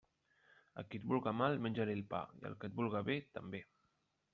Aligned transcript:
A 0.81 0.83
qui 0.93 1.01
et 1.01 1.05
vulga 1.11 1.35
mal, 1.43 1.59
menja-li 1.67 1.95
el 1.99 2.03
pa, 2.15 2.25
i 2.41 2.51
al 2.53 2.59
que 2.65 2.71
et 2.73 2.79
vulga 2.83 3.05
bé, 3.13 3.23
també. 3.41 3.67